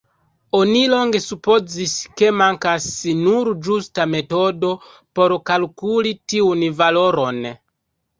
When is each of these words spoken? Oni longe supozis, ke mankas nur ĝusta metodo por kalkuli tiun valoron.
Oni 0.59 0.79
longe 0.91 1.19
supozis, 1.23 1.91
ke 2.21 2.31
mankas 2.39 2.87
nur 3.19 3.49
ĝusta 3.67 4.07
metodo 4.13 4.71
por 5.19 5.37
kalkuli 5.51 6.15
tiun 6.35 6.65
valoron. 6.81 7.39